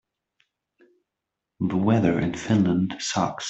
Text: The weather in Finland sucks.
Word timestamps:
The 1.59 1.77
weather 1.77 2.19
in 2.19 2.33
Finland 2.33 2.95
sucks. 2.97 3.39